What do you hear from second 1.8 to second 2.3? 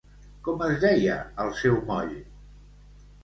moll?